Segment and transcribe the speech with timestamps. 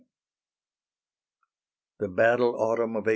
[1.99, 3.09] THE BATTLE AUTUMN OF 1862.